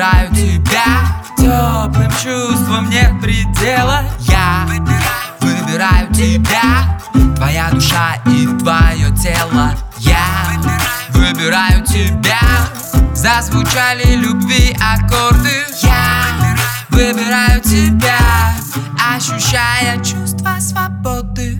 [0.00, 1.22] выбираю тебя.
[1.36, 4.02] Теплым чувством нет предела.
[4.20, 4.66] Я
[5.40, 6.98] выбираю тебя.
[7.36, 9.74] Твоя душа и твое тело.
[9.98, 10.24] Я
[11.10, 12.40] выбираю тебя.
[13.14, 15.50] Зазвучали любви аккорды.
[15.82, 16.24] Я
[16.88, 18.54] выбираю тебя
[19.14, 21.58] Ощущая чувство свободы.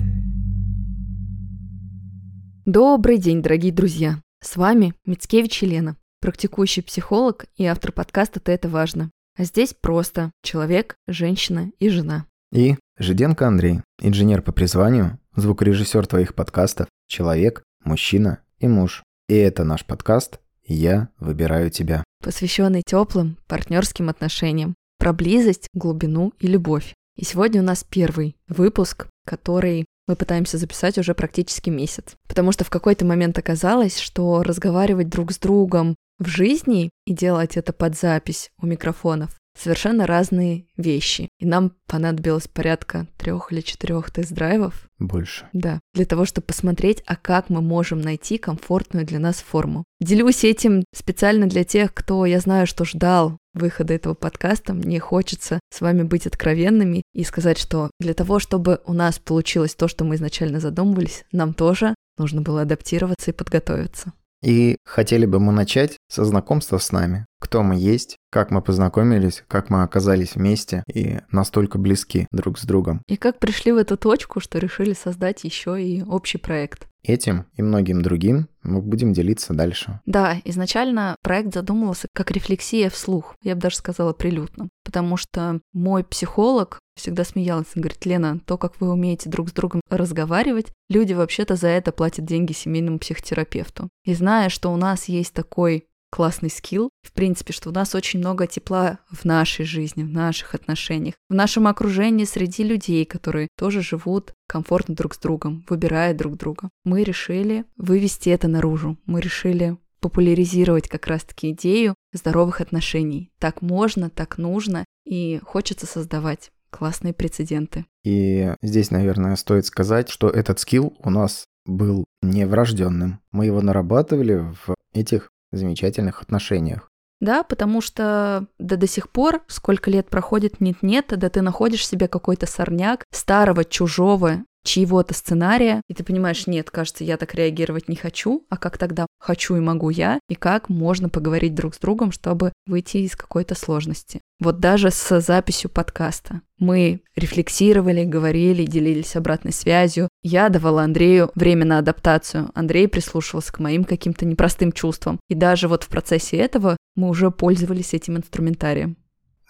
[2.65, 4.19] Добрый день, дорогие друзья!
[4.39, 9.11] С вами Мицкевич Елена, практикующий психолог и автор подкаста «Ты это важно».
[9.37, 12.25] А здесь просто человек, женщина и жена.
[12.53, 19.03] И Жиденко Андрей, инженер по призванию, звукорежиссер твоих подкастов, человек, мужчина и муж.
[19.27, 22.03] И это наш подкаст «Я выбираю тебя».
[22.23, 26.93] Посвященный теплым партнерским отношениям, про близость, глубину и любовь.
[27.17, 32.15] И сегодня у нас первый выпуск, который мы пытаемся записать уже практически месяц.
[32.27, 37.57] Потому что в какой-то момент оказалось, что разговаривать друг с другом в жизни и делать
[37.57, 41.27] это под запись у микрофонов совершенно разные вещи.
[41.39, 44.87] И нам понадобилось порядка трех или четырех тест-драйвов.
[44.99, 45.49] Больше.
[45.51, 49.83] Да, для того, чтобы посмотреть, а как мы можем найти комфортную для нас форму.
[49.99, 54.73] Делюсь этим специально для тех, кто, я знаю, что ждал выхода этого подкаста.
[54.73, 59.75] Мне хочется с вами быть откровенными и сказать, что для того, чтобы у нас получилось
[59.75, 64.13] то, что мы изначально задумывались, нам тоже нужно было адаптироваться и подготовиться.
[64.43, 67.27] И хотели бы мы начать со знакомства с нами.
[67.41, 72.63] Кто мы есть, как мы познакомились, как мы оказались вместе и настолько близки друг с
[72.63, 73.01] другом.
[73.07, 76.87] И как пришли в эту точку, что решили создать еще и общий проект.
[77.03, 79.99] Этим и многим другим мы будем делиться дальше.
[80.05, 86.03] Да, изначально проект задумывался как рефлексия вслух, я бы даже сказала прилюдно, потому что мой
[86.03, 91.55] психолог всегда смеялся, говорит, Лена, то, как вы умеете друг с другом разговаривать, люди вообще-то
[91.55, 93.89] за это платят деньги семейному психотерапевту.
[94.05, 96.89] И зная, что у нас есть такой классный скилл.
[97.01, 101.33] В принципе, что у нас очень много тепла в нашей жизни, в наших отношениях, в
[101.33, 106.69] нашем окружении среди людей, которые тоже живут комфортно друг с другом, выбирая друг друга.
[106.83, 108.97] Мы решили вывести это наружу.
[109.05, 113.31] Мы решили популяризировать как раз-таки идею здоровых отношений.
[113.39, 117.85] Так можно, так нужно, и хочется создавать классные прецеденты.
[118.03, 123.19] И здесь, наверное, стоит сказать, что этот скилл у нас был не врожденным.
[123.31, 126.89] Мы его нарабатывали в этих замечательных отношениях.
[127.19, 132.07] Да, потому что да до сих пор, сколько лет проходит, нет-нет, да ты находишь себе
[132.07, 137.95] какой-то сорняк старого, чужого, чьего-то сценария, и ты понимаешь, нет, кажется, я так реагировать не
[137.95, 142.11] хочу, а как тогда хочу и могу я, и как можно поговорить друг с другом,
[142.11, 144.21] чтобы выйти из какой-то сложности.
[144.39, 146.41] Вот даже с записью подкаста.
[146.57, 150.09] Мы рефлексировали, говорили, делились обратной связью.
[150.23, 152.49] Я давала Андрею время на адаптацию.
[152.55, 155.19] Андрей прислушивался к моим каким-то непростым чувствам.
[155.27, 158.97] И даже вот в процессе этого мы уже пользовались этим инструментарием.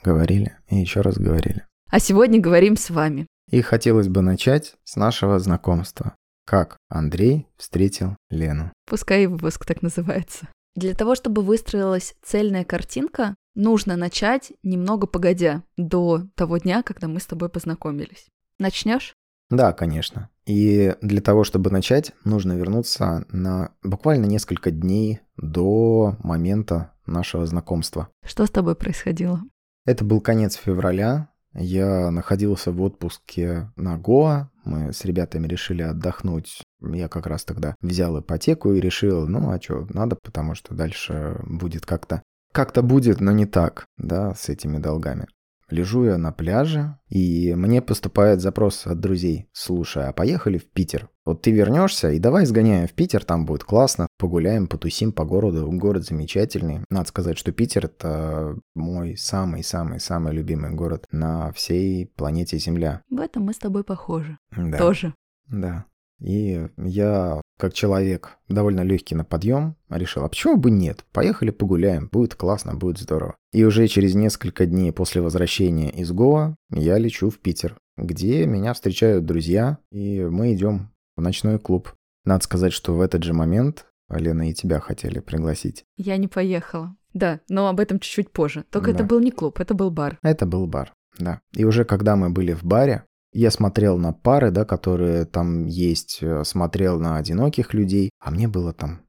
[0.04, 1.66] Говорили и еще раз говорили.
[1.90, 3.28] А сегодня говорим с вами.
[3.52, 6.16] И хотелось бы начать с нашего знакомства.
[6.46, 8.72] Как Андрей встретил Лену.
[8.88, 10.48] Пускай выпуск так называется.
[10.76, 17.20] Для того, чтобы выстроилась цельная картинка, нужно начать немного погодя, до того дня, когда мы
[17.20, 18.28] с тобой познакомились.
[18.58, 19.16] Начнешь?
[19.50, 20.30] Да, конечно.
[20.46, 28.08] И для того, чтобы начать, нужно вернуться на буквально несколько дней до момента нашего знакомства.
[28.26, 29.42] Что с тобой происходило?
[29.86, 34.50] Это был конец февраля, я находился в отпуске на Гоа.
[34.64, 36.64] Мы с ребятами решили отдохнуть.
[36.82, 41.40] Я как раз тогда взял ипотеку и решил, ну а что, надо, потому что дальше
[41.44, 42.22] будет как-то...
[42.54, 45.28] Как-то будет, но не так, да, с этими долгами.
[45.72, 49.48] Лежу я на пляже, и мне поступает запрос от друзей.
[49.54, 51.10] Слушай, а поехали в Питер?
[51.26, 54.08] Вот ты вернешься, и давай сгоняем в Питер, там будет классно.
[54.18, 55.72] Погуляем, потусим по городу.
[55.72, 56.82] Город замечательный.
[56.90, 63.02] Надо сказать, что Питер— это мой самый-самый-самый любимый город на всей планете Земля.
[63.10, 64.38] В этом мы с тобой похожи.
[64.56, 64.78] Да.
[64.78, 65.14] Тоже.
[65.48, 65.86] Да.
[66.22, 71.04] И я, как человек довольно легкий на подъем, решил, а почему бы нет?
[71.12, 73.36] Поехали погуляем, будет классно, будет здорово.
[73.52, 78.74] И уже через несколько дней после возвращения из Гоа я лечу в Питер, где меня
[78.74, 81.94] встречают друзья, и мы идем в ночной клуб.
[82.24, 85.86] Надо сказать, что в этот же момент Лена и тебя хотели пригласить.
[85.98, 86.96] Я не поехала.
[87.14, 88.64] Да, но об этом чуть-чуть позже.
[88.70, 88.98] Только Да.
[89.00, 90.18] это был не клуб, это был бар.
[90.22, 91.42] Это был бар, да.
[91.54, 96.20] И уже когда мы были в баре, я смотрел на пары, да, которые там есть,
[96.22, 99.02] э, смотрел на одиноких людей, а мне было там,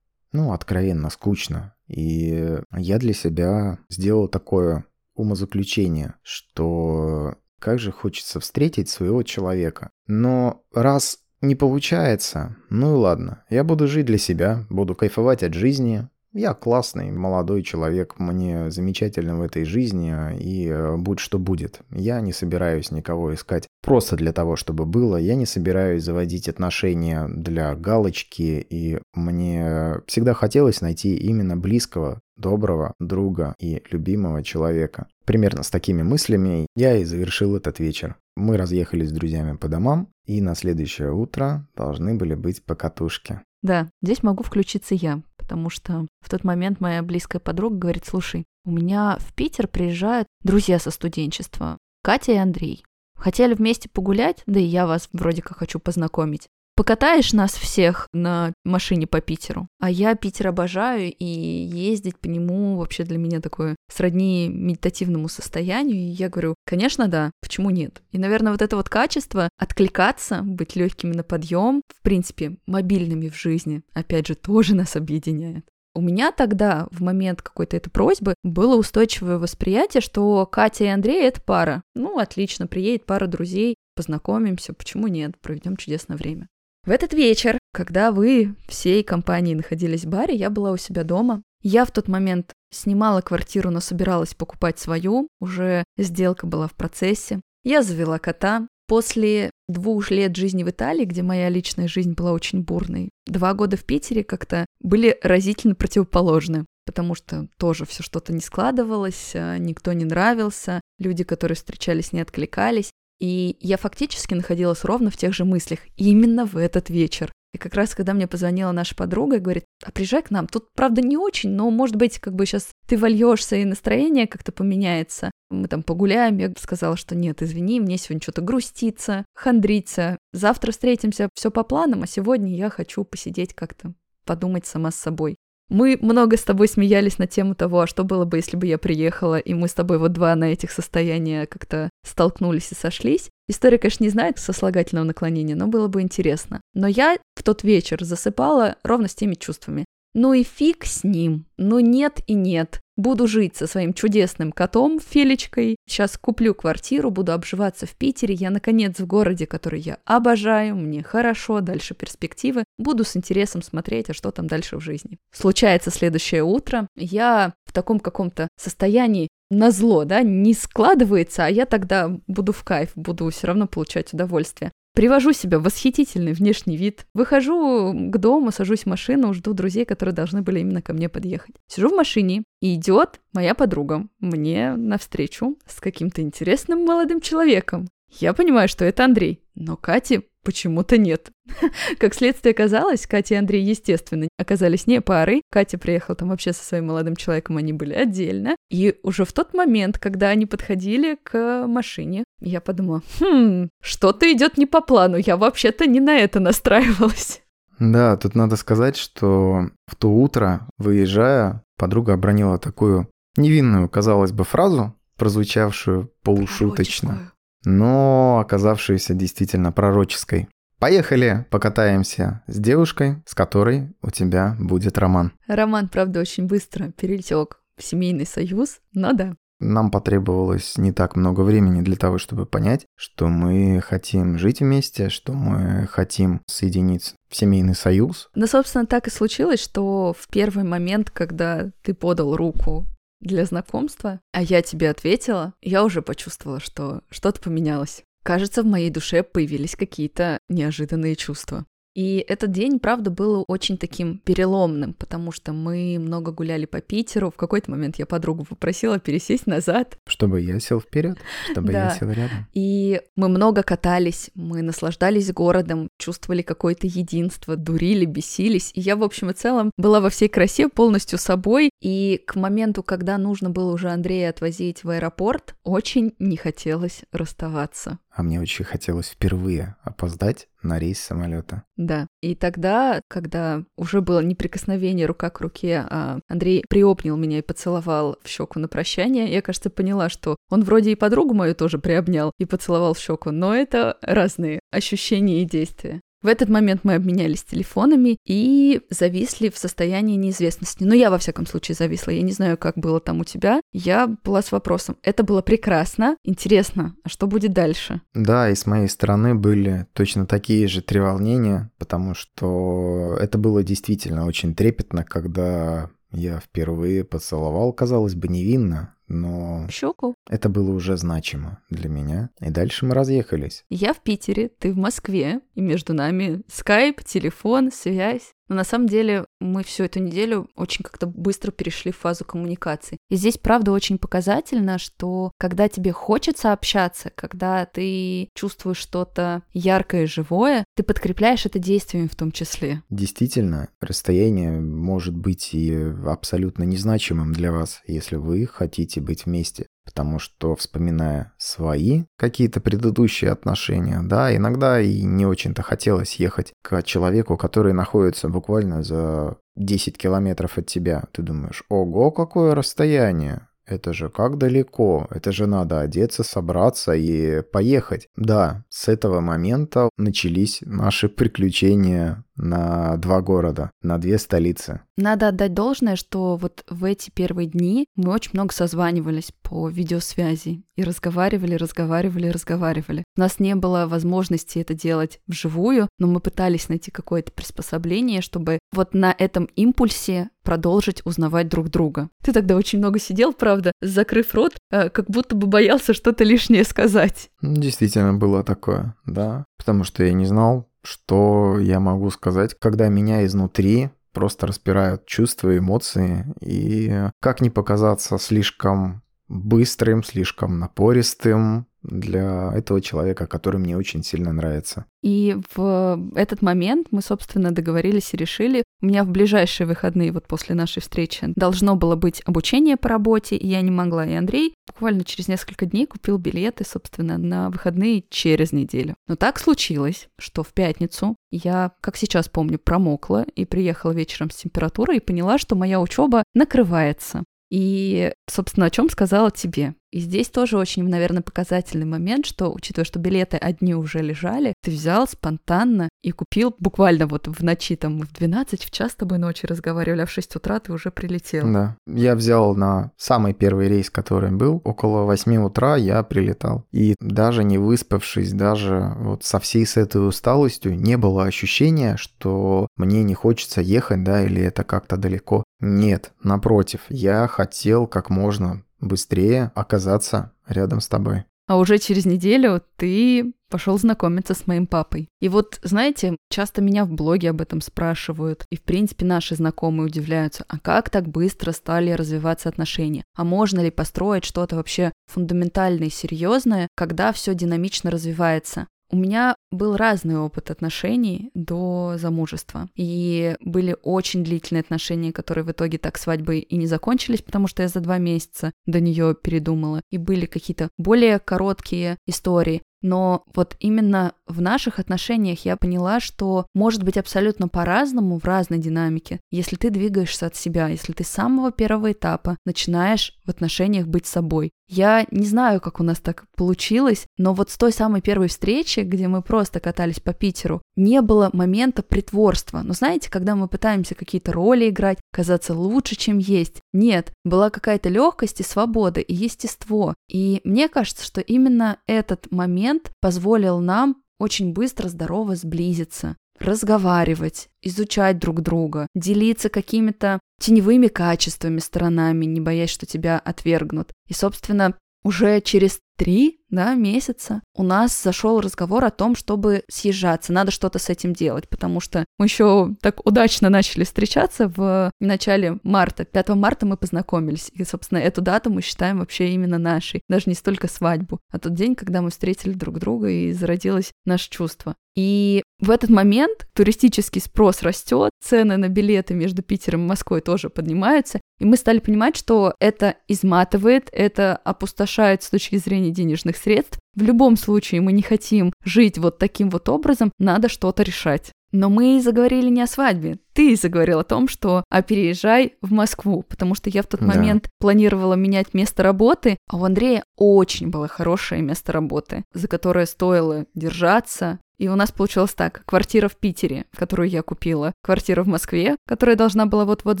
[0.32, 1.74] ну, откровенно скучно.
[1.86, 4.84] И я для себя сделал такое
[5.14, 9.90] умозаключение, что как же хочется встретить своего человека.
[10.06, 15.54] Но раз не получается, ну и ладно, я буду жить для себя, буду кайфовать от
[15.54, 16.08] жизни,
[16.38, 21.80] Я классный, молодой человек, мне замечательно в этой жизни, и э, будь что будет.
[21.90, 25.16] Я не собираюсь никого искать просто для того, чтобы было.
[25.16, 32.94] Я не собираюсь заводить отношения для галочки, и мне всегда хотелось найти именно близкого, доброго
[33.00, 35.08] друга и любимого человека.
[35.24, 38.14] Примерно с такими мыслями я и завершил этот вечер.
[38.38, 43.40] Мы разъехались с друзьями по домам, и на следующее утро должны были быть покатушки.
[43.62, 48.44] Да, здесь могу включиться я, потому что в тот момент моя близкая подруга говорит, слушай,
[48.64, 52.84] у меня в Питер приезжают друзья со студенчества, Катя и Андрей.
[53.16, 58.52] Хотели вместе погулять, да и я вас вроде как хочу познакомить покатаешь нас всех на
[58.64, 59.66] машине по Питеру.
[59.80, 65.96] А я Питер обожаю, и ездить по нему вообще для меня такое сродни медитативному состоянию.
[65.96, 68.00] И я говорю, конечно, да, почему нет?
[68.12, 73.34] И, наверное, вот это вот качество откликаться, быть легкими на подъем, в принципе, мобильными в
[73.34, 75.64] жизни, опять же, тоже нас объединяет.
[75.96, 81.22] У меня тогда, в момент какой-то этой просьбы, было устойчивое восприятие, что Катя и Андрей—
[81.24, 81.82] это пара.
[81.96, 86.46] Ну, отлично, приедет пара друзей, познакомимся, почему нет, проведем чудесное время.
[86.88, 91.42] В этот вечер, когда вы всей компанией находились в баре, я была у себя дома.
[91.60, 95.28] Я в тот момент снимала квартиру, но собиралась покупать свою.
[95.38, 97.42] Уже сделка была в процессе.
[97.62, 98.66] Я завела кота.
[98.86, 103.76] После двух лет жизни в Италии, где моя личная жизнь была очень бурной, два года
[103.76, 109.92] в Питере как-то были разительно противоположны потому что тоже все что-то не складывалось, а, никто
[109.92, 112.92] не нравился, люди, которые встречались, не откликались.
[113.20, 117.32] И я фактически находилась ровно в тех же мыслях, именно в этот вечер.
[117.54, 120.68] И как раз, когда мне позвонила наша подруга и говорит, а приезжай к нам, тут,
[120.74, 125.30] правда, не очень, но, может быть, как бы сейчас ты вольешься и настроение как-то поменяется.
[125.50, 130.18] Мы там погуляем, я сказала, что нет, извини, мне сегодня что-то груститься, хандриться.
[130.32, 133.94] Завтра встретимся, все по планам, а сегодня я хочу посидеть как-то,
[134.26, 135.36] подумать сама с собой.
[135.70, 138.78] Мы много с тобой смеялись на тему того, а что было бы, если бы я
[138.78, 143.30] приехала, и мы с тобой вот два на этих состояния как-то столкнулись и сошлись.
[143.48, 146.60] История, конечно, не знает сослагательного наклонения, но было бы интересно.
[146.74, 149.84] Но я в тот вечер засыпала ровно с теми чувствами.
[150.14, 151.46] Ну и фиг с ним.
[151.58, 152.80] Ну нет и нет.
[152.96, 155.76] Буду жить со своим чудесным котом Фелечкой.
[155.88, 158.34] Сейчас куплю квартиру, буду обживаться в Питере.
[158.34, 160.74] Я, наконец, в городе, который я обожаю.
[160.74, 162.64] Мне хорошо, дальше перспективы.
[162.76, 165.18] Буду с интересом смотреть, а что там дальше в жизни.
[165.32, 166.88] Случается следующее утро.
[166.96, 172.64] Я в таком каком-то состоянии на зло, да, не складывается, а я тогда буду в
[172.64, 174.72] кайф, буду все равно получать удовольствие.
[174.94, 177.06] Привожу себя в восхитительный внешний вид.
[177.14, 181.54] Выхожу к дому, сажусь в машину, жду друзей, которые должны были именно ко мне подъехать.
[181.68, 187.86] Сижу в машине, и идет моя подруга мне навстречу с каким-то интересным молодым человеком.
[188.10, 191.30] Я понимаю, что это Андрей, но Кате почему-то нет.
[191.98, 195.42] Как следствие оказалось, Катя и Андрей, естественно, оказались не парой.
[195.50, 198.56] Катя приехала там вообще со своим молодым человеком, они были отдельно.
[198.70, 204.58] И уже в тот момент, когда они подходили к машине, я подумала, хм, что-то идет
[204.58, 207.42] не по плану, я вообще-то не на это настраивалась.
[207.80, 214.42] Да, тут надо сказать, что в то утро, выезжая, подруга обронила такую невинную, казалось бы,
[214.42, 217.30] фразу, прозвучавшую полушуточно
[217.64, 220.48] но оказавшуюся действительно пророческой.
[220.78, 225.32] Поехали, покатаемся с девушкой, с которой у тебя будет роман.
[225.48, 229.34] Роман, правда, очень быстро перетек в семейный союз, но да.
[229.60, 235.08] Нам потребовалось не так много времени для того, чтобы понять, что мы хотим жить вместе,
[235.08, 238.30] что мы хотим соединиться в семейный союз.
[238.36, 242.86] Ну, собственно, так и случилось, что в первый момент, когда ты подал руку
[243.20, 248.04] для знакомства, а я тебе ответила, я уже почувствовала, что что-то поменялось.
[248.22, 251.66] Кажется, в моей душе появились какие-то неожиданные чувства.
[251.98, 257.32] И этот день, правда, был очень таким переломным, потому что мы много гуляли по Питеру.
[257.32, 259.98] В какой-то момент я подругу попросила пересесть назад.
[260.06, 261.18] Чтобы я сел вперед,
[261.50, 261.86] чтобы да.
[261.86, 262.46] я сел рядом.
[262.54, 268.70] И мы много катались, мы наслаждались городом, чувствовали какое-то единство, дурили, бесились.
[268.74, 271.70] И я, в общем и целом, была во всей красе полностью собой.
[271.80, 277.98] И к моменту, когда нужно было уже Андрея отвозить в аэропорт, очень не хотелось расставаться
[278.18, 281.62] а мне очень хотелось впервые опоздать на рейс самолета.
[281.76, 282.06] Да.
[282.20, 288.18] И тогда, когда уже было неприкосновение рука к руке, а Андрей приобнял меня и поцеловал
[288.22, 292.32] в щеку на прощание, я, кажется, поняла, что он вроде и подругу мою тоже приобнял
[292.38, 296.00] и поцеловал в щеку, но это разные ощущения и действия.
[296.22, 300.82] В этот момент мы обменялись телефонами и зависли в состоянии неизвестности.
[300.82, 302.10] Ну, я, во всяком случае, зависла.
[302.10, 303.60] Я не знаю, как было там у тебя.
[303.72, 304.96] Я была с вопросом.
[305.02, 306.16] Это было прекрасно.
[306.24, 308.00] Интересно, а что будет дальше?
[308.14, 313.62] Да, и с моей стороны были точно такие же три волнения, потому что это было
[313.62, 320.14] действительно очень трепетно, когда Я впервые поцеловал, казалось бы, невинно, но Щеку.
[320.28, 322.30] это было уже значимо для меня.
[322.40, 323.64] И дальше мы разъехались.
[323.70, 328.32] Я в Питере, ты в Москве, и между нами скайп, телефон, связь.
[328.48, 332.98] Но на самом деле мы всю эту неделю очень как-то быстро перешли в фазу коммуникации.
[333.10, 340.04] И здесь, правда, очень показательно, что когда тебе хочется общаться, когда ты чувствуешь что-то яркое
[340.04, 342.82] и живое, ты подкрепляешь это действиями в том числе.
[342.90, 345.74] Действительно, расстояние может быть и
[346.06, 349.66] абсолютно незначимым для вас, если вы хотите быть вместе.
[349.88, 356.82] Потому что, вспоминая свои какие-то предыдущие отношения, да, иногда и не очень-то хотелось ехать к
[356.82, 361.04] человеку, который находится буквально за 10 километров от тебя.
[361.12, 363.48] Ты думаешь, ого, какое расстояние.
[363.64, 368.08] Это же как далеко, это же надо одеться, собраться и поехать.
[368.14, 374.80] Да, с этого момента начались наши приключения на два города, на две столицы.
[374.96, 380.62] Надо отдать должное, что вот в эти первые дни мы очень много созванивались по видеосвязи
[380.76, 383.04] и разговаривали, разговаривали, разговаривали.
[383.16, 388.58] У нас не было возможности это делать вживую, но мы пытались найти какое-то приспособление, чтобы
[388.72, 392.08] вот на этом импульсе продолжить узнавать друг друга.
[392.22, 396.64] Ты тогда очень много сидел, правда, закрыв рот, э, как будто бы боялся что-то лишнее
[396.64, 397.28] сказать.
[397.42, 399.44] Действительно было такое, да.
[399.58, 405.56] Потому что я не знал, что я могу сказать, когда меня изнутри просто распирают чувства,
[405.56, 414.02] эмоции, и как не показаться слишком быстрым, слишком напористым, для этого человека, который мне очень
[414.02, 414.84] сильно нравится.
[415.02, 420.26] И в этот момент мы, собственно, договорились и решили, у меня в ближайшие выходные, вот
[420.26, 424.06] после нашей встречи, должно было быть обучение по работе, и я не могла.
[424.06, 428.94] И Андрей буквально через несколько дней купил билеты, собственно, на выходные через неделю.
[429.06, 434.36] Но так случилось, что в пятницу я, как сейчас помню, промокла и приехала вечером с
[434.36, 437.24] температурой и поняла, что моя учеба накрывается.
[437.50, 439.74] И, собственно, о чем сказала тебе.
[439.90, 444.70] И здесь тоже очень, наверное, показательный момент, что, учитывая, что билеты одни уже лежали, ты
[444.70, 449.18] взял спонтанно и купил буквально вот в ночи, там, в 12, в час с тобой
[449.18, 451.50] ночи разговаривали, а в 6 утра ты уже прилетел.
[451.52, 451.76] Да.
[451.86, 456.64] Я взял на самый первый рейс, который был, около 8 утра я прилетал.
[456.70, 462.68] И даже не выспавшись, даже вот со всей с этой усталостью, не было ощущения, что
[462.76, 465.44] мне не хочется ехать, да, или это как-то далеко.
[465.60, 471.24] Нет, напротив, я хотел как можно быстрее оказаться рядом с тобой.
[471.48, 475.08] А уже через неделю ты пошел знакомиться с моим папой.
[475.20, 479.86] И вот, знаете, часто меня в блоге об этом спрашивают, и в принципе наши знакомые
[479.86, 483.04] удивляются, а как так быстро стали развиваться отношения?
[483.16, 488.68] А можно ли построить что-то вообще фундаментальное и серьезное, когда все динамично развивается?
[488.90, 492.68] У меня был разный опыт отношений до замужества.
[492.74, 497.62] И были очень длительные отношения, которые в итоге так свадьбой и не закончились, потому что
[497.62, 499.82] я за два месяца до нее передумала.
[499.90, 502.62] И были какие-то более короткие истории.
[502.82, 508.58] Но вот именно в наших отношениях я поняла, что может быть абсолютно по-разному в разной
[508.58, 513.86] динамике, если ты двигаешься от себя, если ты с самого первого этапа начинаешь в отношениях
[513.86, 514.52] быть собой.
[514.68, 518.80] Я не знаю, как у нас так получилось, но вот с той самой первой встречи,
[518.80, 522.60] где мы просто катались по Питеру, не было момента притворства.
[522.62, 527.88] Но знаете, когда мы пытаемся какие-то роли играть, казаться лучше, чем есть, нет, была какая-то
[527.88, 529.94] легкость и свобода, и естество.
[530.08, 538.20] И мне кажется, что именно этот момент позволил нам очень быстро, здорово сблизиться, разговаривать, изучать
[538.20, 543.90] друг друга, делиться какими-то теневыми качествами, сторонами, не боясь, что тебя отвергнут.
[544.06, 550.32] И, собственно, уже через три да, месяца у нас зашел разговор о том, чтобы съезжаться.
[550.32, 555.58] Надо что-то с этим делать, потому что мы еще так удачно начали встречаться в начале
[555.62, 556.04] марта.
[556.06, 557.50] 5 марта мы познакомились.
[557.52, 560.00] И, собственно, эту дату мы считаем вообще именно нашей.
[560.08, 564.30] Даже не столько свадьбу, а тот день, когда мы встретили друг друга и зародилось наше
[564.30, 564.76] чувство.
[564.98, 570.50] И в этот момент туристический спрос растет, цены на билеты между Питером и Москвой тоже
[570.50, 576.80] поднимаются, и мы стали понимать, что это изматывает, это опустошает с точки зрения денежных средств.
[576.96, 581.30] В любом случае мы не хотим жить вот таким вот образом, надо что-то решать.
[581.52, 583.20] Но мы заговорили не о свадьбе.
[583.34, 587.06] Ты заговорил о том, что а переезжай в Москву, потому что я в тот да.
[587.06, 592.84] момент планировала менять место работы, а у Андрея очень было хорошее место работы, за которое
[592.84, 595.62] стоило держаться, и у нас получилось так.
[595.64, 597.72] Квартира в Питере, которую я купила.
[597.82, 600.00] Квартира в Москве, которая должна была вот-вот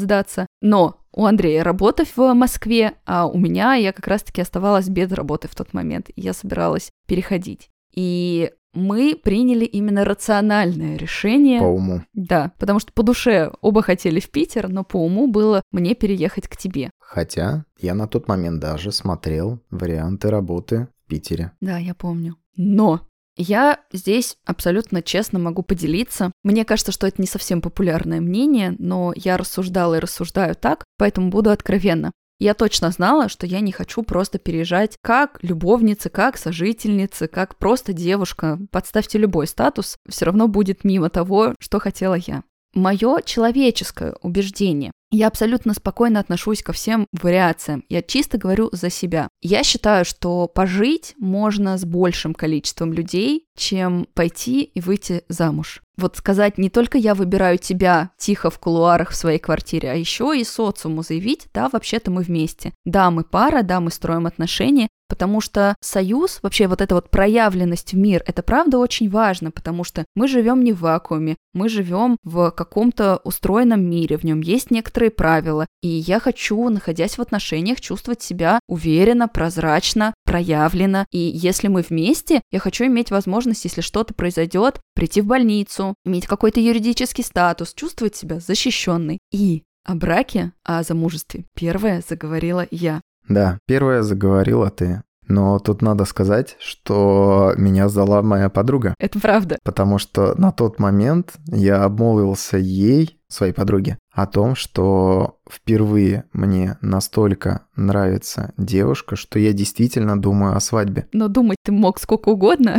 [0.00, 0.46] сдаться.
[0.60, 5.48] Но у Андрея работа в Москве, а у меня я как раз-таки оставалась без работы
[5.48, 6.10] в тот момент.
[6.14, 7.70] И я собиралась переходить.
[7.94, 11.60] И мы приняли именно рациональное решение.
[11.60, 12.02] По уму.
[12.12, 16.48] Да, потому что по душе оба хотели в Питер, но по уму было мне переехать
[16.48, 16.90] к тебе.
[17.00, 21.52] Хотя я на тот момент даже смотрел варианты работы в Питере.
[21.60, 22.36] Да, я помню.
[22.56, 23.07] Но
[23.38, 26.32] я здесь абсолютно честно могу поделиться.
[26.42, 31.30] Мне кажется, что это не совсем популярное мнение, но я рассуждала и рассуждаю так, поэтому
[31.30, 32.12] буду откровенна.
[32.40, 37.92] Я точно знала, что я не хочу просто переезжать как любовница, как сожительница, как просто
[37.92, 38.58] девушка.
[38.70, 42.44] Подставьте любой статус, все равно будет мимо того, что хотела я.
[42.74, 44.92] Мое человеческое убеждение.
[45.10, 47.84] Я абсолютно спокойно отношусь ко всем вариациям.
[47.88, 49.28] Я чисто говорю за себя.
[49.40, 55.82] Я считаю, что пожить можно с большим количеством людей, чем пойти и выйти замуж.
[55.96, 60.38] Вот сказать, не только я выбираю тебя тихо в кулуарах в своей квартире, а еще
[60.38, 62.72] и социуму заявить, да, вообще-то мы вместе.
[62.84, 67.92] Да, мы пара, да, мы строим отношения, Потому что союз, вообще вот эта вот проявленность
[67.92, 72.16] в мир, это правда очень важно, потому что мы живем не в вакууме, мы живем
[72.24, 77.80] в каком-то устроенном мире, в нем есть некоторые правила, и я хочу, находясь в отношениях,
[77.80, 84.14] чувствовать себя уверенно, прозрачно, проявленно, и если мы вместе, я хочу иметь возможность, если что-то
[84.14, 89.18] произойдет, прийти в больницу, иметь какой-то юридический статус, чувствовать себя защищенной.
[89.32, 93.00] И о браке, о замужестве первое заговорила я.
[93.28, 95.02] Да, первая заговорила ты.
[95.28, 98.94] Но тут надо сказать, что меня сдала моя подруга.
[98.98, 99.58] Это правда.
[99.62, 106.78] Потому что на тот момент я обмолвился ей, своей подруге, о том, что впервые мне
[106.80, 111.06] настолько нравится девушка, что я действительно думаю о свадьбе.
[111.12, 112.78] Но думать ты мог сколько угодно.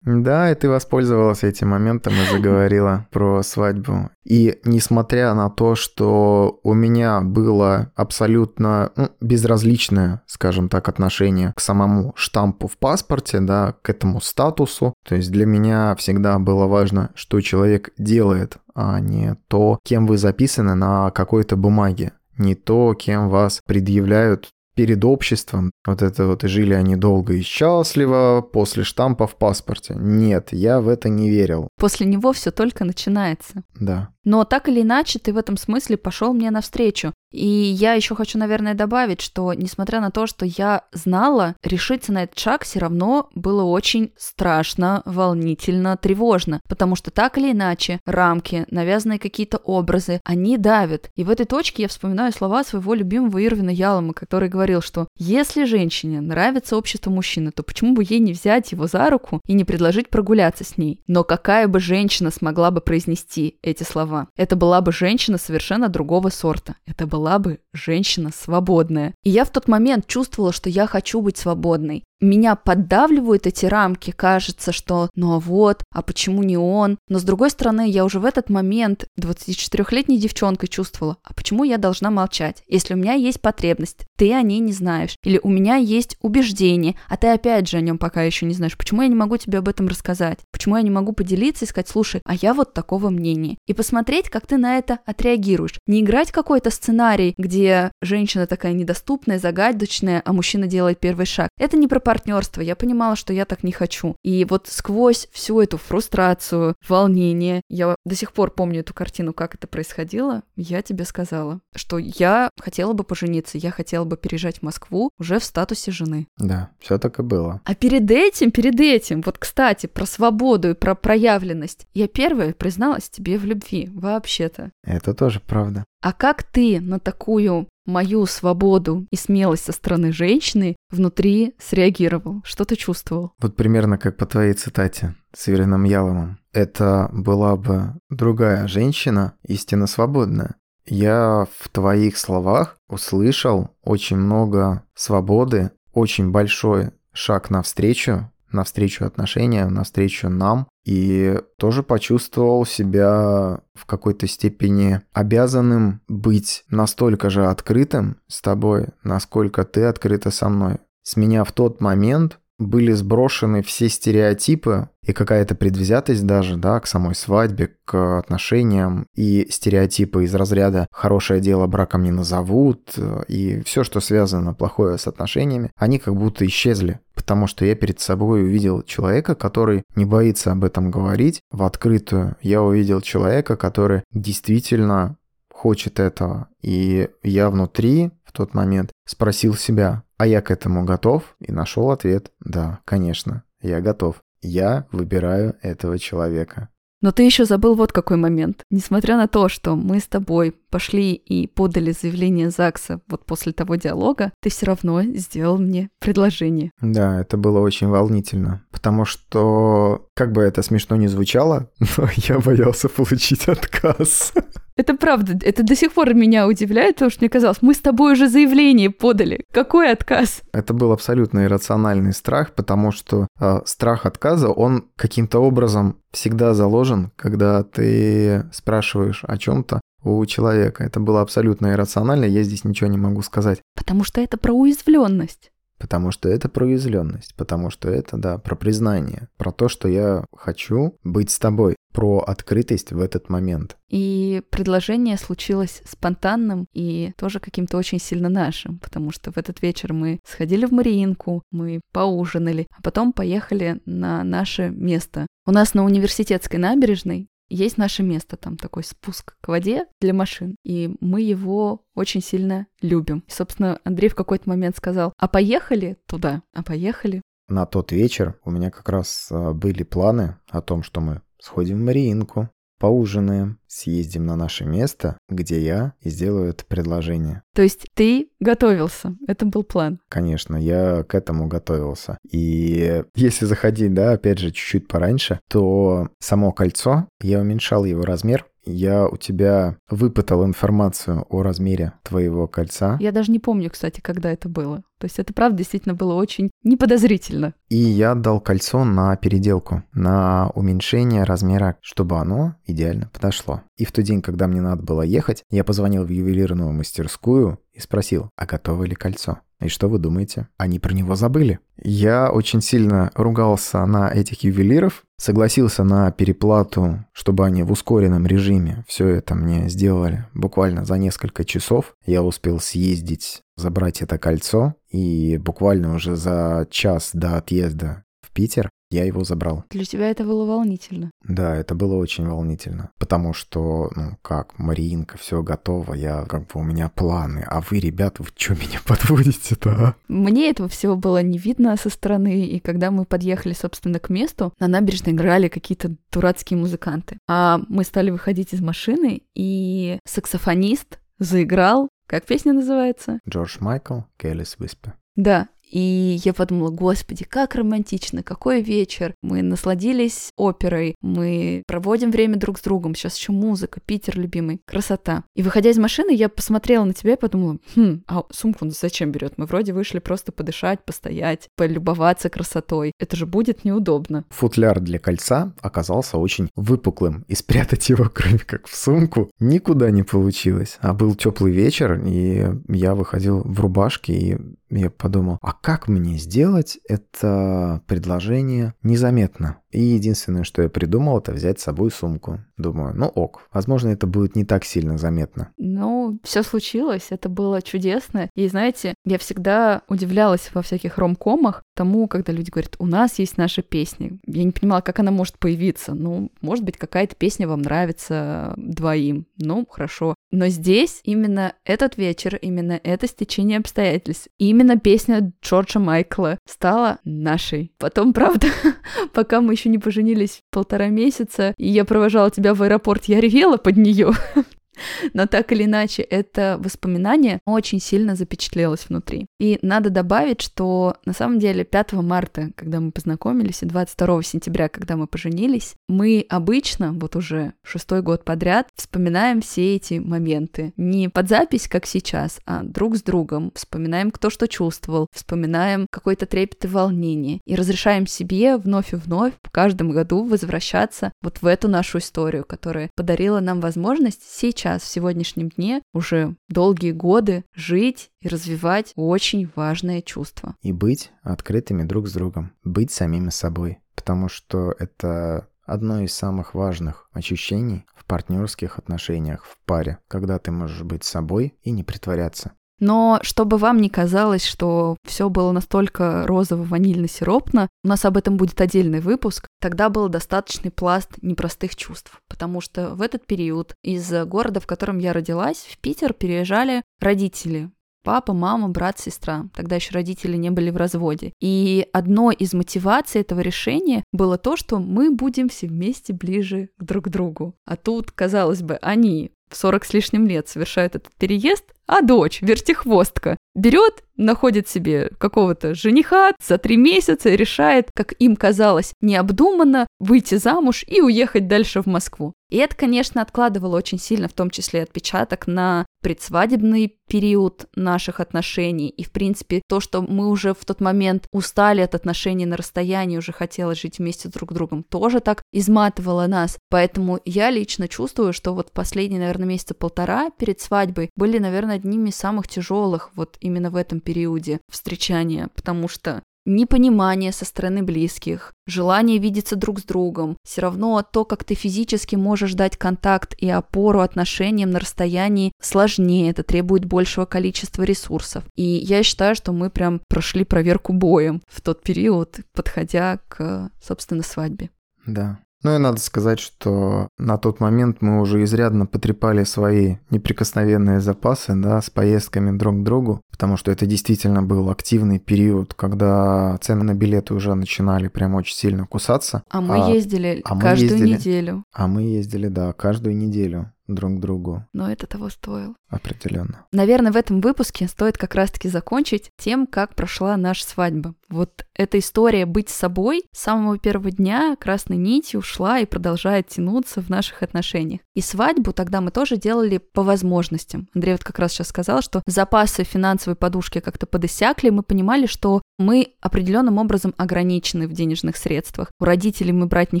[0.02, 4.10] Да, и ты воспользовалась этим моментом и заговорила про свадьбу.
[4.24, 11.60] И несмотря на то, что у меня было абсолютно ну, безразличное, скажем так, отношение к
[11.60, 17.10] самому штампу в паспорте, да, к этому статусу, то есть для меня всегда было важно,
[17.14, 23.28] что человек делает, а не то, кем вы записаны на какой-то бумаге не то, кем
[23.28, 25.72] вас предъявляют перед обществом.
[25.84, 29.96] Вот это вот и жили они долго и счастливо после штампа в паспорте.
[29.98, 31.66] Нет, я в это не верил.
[31.76, 33.64] После него все только начинается.
[33.80, 34.10] Да.
[34.28, 37.14] Но так или иначе, ты в этом смысле пошел мне навстречу.
[37.30, 42.22] И я еще хочу, наверное, добавить, что несмотря на то, что я знала, решиться на
[42.24, 46.60] этот шаг все равно было очень страшно, волнительно, тревожно.
[46.68, 51.10] Потому что так или иначе, рамки, навязанные какие-то образы, они давят.
[51.16, 55.64] И в этой точке я вспоминаю слова своего любимого Ирвина Ялома, который говорил, что если
[55.64, 59.64] женщине нравится общество мужчины, то почему бы ей не взять его за руку и не
[59.64, 61.00] предложить прогуляться с ней?
[61.06, 64.17] Но какая бы женщина смогла бы произнести эти слова?
[64.18, 64.28] Дома.
[64.36, 66.76] Это была бы женщина совершенно другого сорта.
[66.86, 69.14] Это была бы женщина свободная.
[69.24, 74.10] И я в тот момент чувствовала, что я хочу быть свободной меня поддавливают эти рамки,
[74.10, 76.98] кажется, что ну а вот, а почему не он?
[77.08, 81.78] Но с другой стороны, я уже в этот момент 24-летней девчонкой чувствовала, а почему я
[81.78, 85.76] должна молчать, если у меня есть потребность, ты о ней не знаешь, или у меня
[85.76, 89.14] есть убеждение, а ты опять же о нем пока еще не знаешь, почему я не
[89.14, 92.54] могу тебе об этом рассказать, почему я не могу поделиться и сказать, слушай, а я
[92.54, 95.78] вот такого мнения, и посмотреть, как ты на это отреагируешь.
[95.86, 101.48] Не играть какой-то сценарий, где женщина такая недоступная, загадочная, а мужчина делает первый шаг.
[101.58, 104.16] Это не про партнерство, я понимала, что я так не хочу.
[104.22, 109.56] И вот сквозь всю эту фрустрацию, волнение, я до сих пор помню эту картину, как
[109.56, 114.62] это происходило, я тебе сказала, что я хотела бы пожениться, я хотела бы переезжать в
[114.62, 116.28] Москву уже в статусе жены.
[116.38, 117.60] Да, все так и было.
[117.66, 123.10] А перед этим, перед этим, вот, кстати, про свободу и про проявленность, я первая призналась
[123.10, 124.70] тебе в любви, вообще-то.
[124.82, 125.84] Это тоже правда.
[126.00, 132.42] А как ты на такую мою свободу и смелость со стороны женщины внутри среагировал?
[132.44, 133.32] Что ты чувствовал?
[133.40, 136.38] Вот примерно как по твоей цитате с Ирином Яломом.
[136.52, 140.54] Это была бы другая женщина, истинно свободная.
[140.86, 150.28] Я в твоих словах услышал очень много свободы, очень большой шаг навстречу, навстречу отношениям, навстречу
[150.28, 158.86] нам, и тоже почувствовал себя в какой-то степени обязанным быть настолько же открытым с тобой,
[159.02, 160.78] насколько ты открыта со мной.
[161.02, 166.86] С меня в тот момент были сброшены все стереотипы и какая-то предвзятость даже, да, к
[166.86, 173.84] самой свадьбе, к отношениям и стереотипы из разряда «хорошее дело браком не назовут» и все,
[173.84, 178.82] что связано плохое с отношениями, они как будто исчезли, потому что я перед собой увидел
[178.82, 182.36] человека, который не боится об этом говорить в открытую.
[182.42, 185.16] Я увидел человека, который действительно
[185.58, 186.48] хочет этого.
[186.62, 191.36] И я внутри в тот момент спросил себя, а я к этому готов?
[191.40, 194.22] И нашел ответ, да, конечно, я готов.
[194.40, 196.68] Я выбираю этого человека.
[197.00, 198.62] Но ты еще забыл вот какой момент.
[198.70, 203.76] Несмотря на то, что мы с тобой пошли и подали заявление ЗАГСа вот после того
[203.76, 206.72] диалога, ты все равно сделал мне предложение.
[206.80, 212.38] Да, это было очень волнительно, потому что, как бы это смешно не звучало, но я
[212.38, 214.32] боялся получить отказ.
[214.76, 218.12] Это правда, это до сих пор меня удивляет, потому что мне казалось, мы с тобой
[218.12, 219.44] уже заявление подали.
[219.52, 220.42] Какой отказ?
[220.52, 227.10] Это был абсолютно иррациональный страх, потому что э, страх отказа, он каким-то образом всегда заложен,
[227.16, 230.84] когда ты спрашиваешь о чем-то у человека.
[230.84, 233.58] Это было абсолютно иррационально, я здесь ничего не могу сказать.
[233.74, 235.50] Потому что это про уязвленность.
[235.78, 240.24] Потому что это про уязвленность, потому что это, да, про признание, про то, что я
[240.36, 243.76] хочу быть с тобой, про открытость в этот момент.
[243.88, 249.92] И предложение случилось спонтанным и тоже каким-то очень сильно нашим, потому что в этот вечер
[249.92, 255.26] мы сходили в Мариинку, мы поужинали, а потом поехали на наше место.
[255.46, 260.56] У нас на университетской набережной есть наше место, там такой спуск к воде для машин,
[260.64, 263.24] и мы его очень сильно любим.
[263.26, 267.22] И, собственно, Андрей в какой-то момент сказал, а поехали туда, а поехали.
[267.48, 271.78] На тот вечер у меня как раз а, были планы о том, что мы сходим
[271.78, 277.42] в Мариинку, поужинаем, съездим на наше место, где я и сделаю это предложение.
[277.54, 280.00] То есть ты готовился, это был план?
[280.08, 282.18] Конечно, я к этому готовился.
[282.30, 288.46] И если заходить, да, опять же, чуть-чуть пораньше, то само кольцо, я уменьшал его размер,
[288.68, 292.96] я у тебя выпытал информацию о размере твоего кольца.
[293.00, 294.82] Я даже не помню, кстати, когда это было.
[294.98, 297.54] То есть это правда действительно было очень неподозрительно.
[297.68, 303.62] И я дал кольцо на переделку, на уменьшение размера, чтобы оно идеально подошло.
[303.76, 307.80] И в тот день, когда мне надо было ехать, я позвонил в ювелирную мастерскую и
[307.80, 309.38] спросил, а готово ли кольцо?
[309.60, 310.48] И что вы думаете?
[310.56, 311.58] Они про него забыли.
[311.82, 318.84] Я очень сильно ругался на этих ювелиров, согласился на переплату, чтобы они в ускоренном режиме
[318.86, 320.26] все это мне сделали.
[320.32, 327.10] Буквально за несколько часов я успел съездить, забрать это кольцо, и буквально уже за час
[327.12, 329.64] до отъезда в Питер я его забрал.
[329.70, 331.10] Для тебя это было волнительно?
[331.22, 336.60] Да, это было очень волнительно, потому что, ну, как, Мариинка, все готово, я, как бы,
[336.60, 339.94] у меня планы, а вы, ребята, вы что меня подводите-то, а?
[340.08, 344.52] Мне этого всего было не видно со стороны, и когда мы подъехали, собственно, к месту,
[344.58, 347.18] на набережной играли какие-то дурацкие музыканты.
[347.28, 353.20] А мы стали выходить из машины, и саксофонист заиграл как песня называется?
[353.28, 354.92] Джордж Майкл, Careless Whisper.
[355.14, 359.14] Да, и я подумала, господи, как романтично, какой вечер.
[359.22, 365.24] Мы насладились оперой, мы проводим время друг с другом, сейчас еще музыка, Питер любимый, красота.
[365.34, 369.12] И выходя из машины, я посмотрела на тебя и подумала, хм, а сумку он зачем
[369.12, 369.34] берет?
[369.36, 372.92] Мы вроде вышли просто подышать, постоять, полюбоваться красотой.
[372.98, 374.24] Это же будет неудобно.
[374.30, 380.02] Футляр для кольца оказался очень выпуклым, и спрятать его, кроме как в сумку, никуда не
[380.02, 380.78] получилось.
[380.80, 384.38] А был теплый вечер, и я выходил в рубашке, и
[384.70, 389.58] я подумал, а как мне сделать это предложение незаметно?
[389.70, 392.40] И единственное, что я придумал, это взять с собой сумку.
[392.56, 395.52] Думаю, ну ок, возможно, это будет не так сильно заметно.
[395.58, 398.30] Ну, все случилось, это было чудесно.
[398.34, 403.36] И знаете, я всегда удивлялась во всяких ромкомах тому, когда люди говорят, у нас есть
[403.36, 404.18] наша песня.
[404.26, 405.94] Я не понимала, как она может появиться.
[405.94, 409.26] Ну, может быть, какая-то песня вам нравится двоим.
[409.36, 410.16] Ну, хорошо.
[410.32, 417.70] Но здесь именно этот вечер, именно это стечение обстоятельств, именно песня Джорджа Майкла стала нашей.
[417.78, 418.48] Потом, правда,
[419.14, 423.56] пока мы еще не поженились полтора месяца, и я провожала тебя в аэропорт, я ревела
[423.56, 424.10] под нее.
[425.14, 429.26] Но так или иначе, это воспоминание очень сильно запечатлелось внутри.
[429.38, 434.68] И надо добавить, что на самом деле 5 марта, когда мы познакомились, и 22 сентября,
[434.68, 440.72] когда мы поженились, мы обычно, вот уже шестой год подряд, вспоминаем все эти моменты.
[440.76, 443.52] Не под запись, как сейчас, а друг с другом.
[443.54, 447.40] Вспоминаем, кто что чувствовал, вспоминаем какой-то трепет и волнение.
[447.44, 452.44] И разрешаем себе вновь и вновь в каждом году возвращаться вот в эту нашу историю,
[452.44, 458.92] которая подарила нам возможность сейчас сейчас, в сегодняшнем дне, уже долгие годы жить и развивать
[458.96, 460.54] очень важное чувство.
[460.62, 466.54] И быть открытыми друг с другом, быть самими собой, потому что это одно из самых
[466.54, 472.52] важных ощущений в партнерских отношениях, в паре, когда ты можешь быть собой и не притворяться.
[472.80, 478.60] Но чтобы вам не казалось, что все было настолько розово-ванильно-сиропно, у нас об этом будет
[478.60, 479.48] отдельный выпуск.
[479.60, 484.98] Тогда был достаточный пласт непростых чувств, потому что в этот период из города, в котором
[484.98, 487.70] я родилась, в Питер переезжали родители
[488.04, 489.50] Папа, мама, брат, сестра.
[489.54, 491.34] Тогда еще родители не были в разводе.
[491.40, 497.04] И одной из мотиваций этого решения было то, что мы будем все вместе ближе друг
[497.04, 497.54] к другу.
[497.66, 502.42] А тут, казалось бы, они в 40 с лишним лет совершают этот переезд, а дочь,
[502.42, 509.86] вертихвостка, берет, находит себе какого-то жениха за три месяца и решает, как им казалось, необдуманно
[509.98, 512.34] выйти замуж и уехать дальше в Москву.
[512.50, 518.88] И это, конечно, откладывало очень сильно, в том числе отпечаток на предсвадебный период наших отношений.
[518.88, 523.18] И, в принципе, то, что мы уже в тот момент устали от отношений на расстоянии,
[523.18, 526.56] уже хотелось жить вместе друг с другом, тоже так изматывало нас.
[526.70, 532.10] Поэтому я лично чувствую, что вот последние, наверное, месяца полтора перед свадьбой были, наверное, одними
[532.10, 538.52] из самых тяжелых вот именно в этом периоде встречания, потому что непонимание со стороны близких,
[538.66, 540.36] желание видеться друг с другом.
[540.44, 546.30] Все равно то, как ты физически можешь дать контакт и опору отношениям на расстоянии, сложнее,
[546.30, 548.44] это требует большего количества ресурсов.
[548.56, 554.22] И я считаю, что мы прям прошли проверку боем в тот период, подходя к, собственно,
[554.22, 554.70] свадьбе.
[555.06, 561.00] Да, ну и надо сказать, что на тот момент мы уже изрядно потрепали свои неприкосновенные
[561.00, 566.56] запасы, да, с поездками друг к другу, потому что это действительно был активный период, когда
[566.60, 569.42] цены на билеты уже начинали прям очень сильно кусаться.
[569.50, 571.64] А мы а, ездили а каждую мы ездили, неделю.
[571.72, 574.64] А мы ездили, да, каждую неделю друг другу.
[574.72, 575.74] Но это того стоило.
[575.88, 576.66] Определенно.
[576.72, 581.14] Наверное, в этом выпуске стоит как раз-таки закончить тем, как прошла наша свадьба.
[581.28, 587.00] Вот эта история быть собой с самого первого дня красной нитью ушла и продолжает тянуться
[587.02, 588.00] в наших отношениях.
[588.14, 590.88] И свадьбу тогда мы тоже делали по возможностям.
[590.94, 595.62] Андрей вот как раз сейчас сказал, что запасы финансовой подушки как-то подосякли, мы понимали, что
[595.78, 598.90] мы определенным образом ограничены в денежных средствах.
[598.98, 600.00] У родителей мы брать не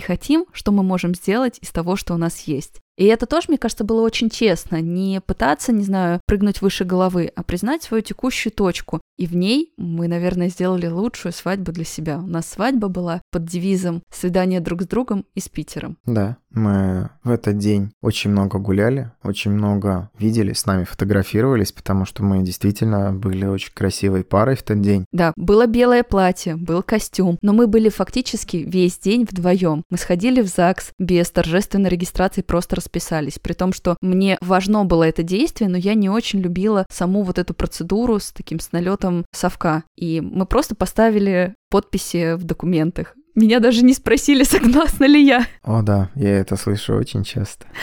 [0.00, 2.80] хотим, что мы можем сделать из того, что у нас есть.
[2.98, 4.80] И это тоже, мне кажется, было очень честно.
[4.80, 9.00] Не пытаться, не знаю, прыгнуть выше головы, а признать свою текущую точку.
[9.18, 12.18] И в ней мы, наверное, сделали лучшую свадьбу для себя.
[12.18, 15.98] У нас свадьба была под девизом «Свидание друг с другом и с Питером».
[16.06, 22.04] Да, мы в этот день очень много гуляли, очень много видели, с нами фотографировались, потому
[22.04, 25.04] что мы действительно были очень красивой парой в тот день.
[25.12, 29.82] Да, было белое платье, был костюм, но мы были фактически весь день вдвоем.
[29.90, 35.02] Мы сходили в ЗАГС без торжественной регистрации, просто расписались, при том, что мне важно было
[35.02, 39.07] это действие, но я не очень любила саму вот эту процедуру с таким с налетом
[39.32, 39.84] совка.
[39.96, 43.14] И мы просто поставили подписи в документах.
[43.34, 45.46] Меня даже не спросили, согласна ли я.
[45.62, 47.66] О да, я это слышу очень часто.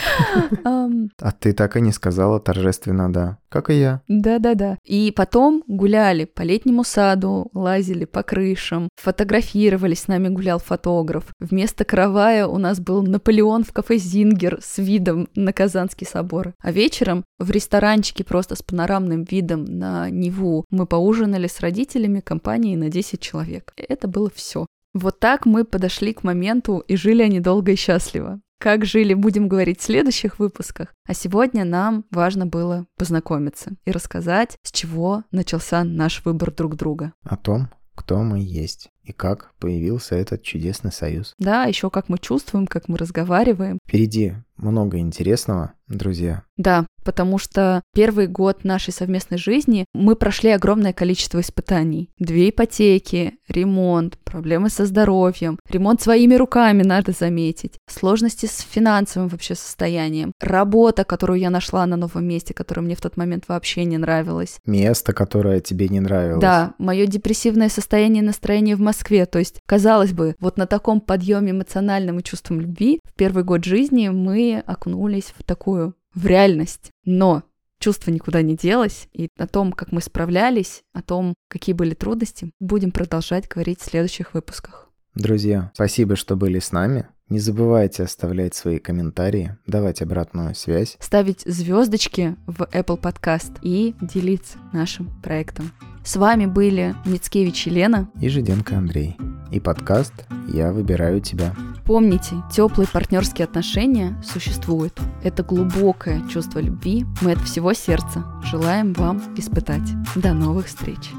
[1.22, 4.02] А ты так и не сказала торжественно «да», как и я.
[4.08, 4.78] Да-да-да.
[4.84, 11.26] И потом гуляли по летнему саду, лазили по крышам, фотографировались, с нами гулял фотограф.
[11.40, 16.54] Вместо каравая у нас был Наполеон в кафе «Зингер» с видом на Казанский собор.
[16.60, 22.76] А вечером в ресторанчике просто с панорамным видом на Неву мы поужинали с родителями компанией
[22.76, 23.74] на 10 человек.
[23.76, 24.66] Это было все.
[24.96, 28.40] Вот так мы подошли к моменту и жили они долго и счастливо.
[28.62, 30.94] Как жили, будем говорить в следующих выпусках.
[31.06, 37.12] А сегодня нам важно было познакомиться и рассказать, с чего начался наш выбор друг друга.
[37.24, 41.34] О том, кто мы есть и как появился этот чудесный союз.
[41.40, 43.80] Да, еще как мы чувствуем, как мы разговариваем.
[43.86, 46.44] Впереди много интересного, друзья.
[46.58, 52.10] Да, потому что первый год нашей совместной жизни мы прошли огромное количество испытаний.
[52.18, 59.56] Две ипотеки, ремонт, проблемы со здоровьем, ремонт своими руками, надо заметить, сложности с финансовым вообще
[59.56, 63.98] состоянием, работа, которую я нашла на новом месте, которая мне в тот момент вообще не
[63.98, 64.58] нравилась.
[64.66, 66.42] Место, которое тебе не нравилось.
[66.42, 69.26] Да, мое депрессивное состояние и настроение в Москве.
[69.26, 73.66] То есть, казалось бы, вот на таком подъеме эмоциональным и чувством любви в первый год
[73.66, 75.75] жизни мы окунулись в такую,
[76.16, 76.92] в реальность.
[77.04, 77.44] Но
[77.80, 82.52] чувство никуда не делось, и о том, как мы справлялись, о том, какие были трудности,
[82.60, 84.90] будем продолжать говорить в следующих выпусках.
[85.14, 87.08] Друзья, спасибо, что были с нами.
[87.30, 90.96] Не забывайте оставлять свои комментарии, давать обратную связь.
[91.00, 95.72] Ставить звездочки в Apple Podcast и делиться нашим проектом.
[96.04, 99.18] С вами были Мицкевич Елена и Жиденко Андрей.
[99.52, 100.14] И подкаст
[100.48, 101.54] «Я выбираю тебя».
[101.86, 105.00] Помните, теплые партнерские отношения существуют.
[105.24, 107.06] Это глубокое чувство любви.
[107.22, 109.88] Мы от всего сердца желаем вам испытать.
[110.16, 111.12] До новых встреч.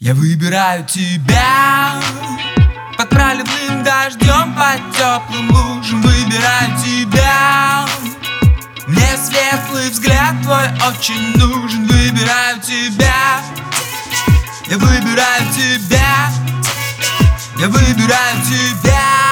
[0.00, 2.00] Я выбираю тебя
[2.96, 7.84] Под проливным дождем, под теплым лужем Выбираю тебя
[8.86, 13.42] Мне светлый взгляд твой очень нужен Выбираю тебя
[14.70, 16.30] Я выбираю тебя.
[17.58, 19.27] Я выбираю тебя